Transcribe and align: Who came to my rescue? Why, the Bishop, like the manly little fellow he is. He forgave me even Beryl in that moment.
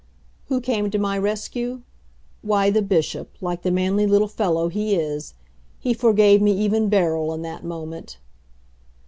Who 0.47 0.61
came 0.61 0.89
to 0.89 0.97
my 0.97 1.15
rescue? 1.15 1.83
Why, 2.41 2.71
the 2.71 2.81
Bishop, 2.81 3.37
like 3.39 3.61
the 3.61 3.69
manly 3.69 4.07
little 4.07 4.27
fellow 4.27 4.67
he 4.67 4.95
is. 4.95 5.35
He 5.77 5.93
forgave 5.93 6.41
me 6.41 6.53
even 6.53 6.89
Beryl 6.89 7.31
in 7.35 7.43
that 7.43 7.63
moment. 7.63 8.17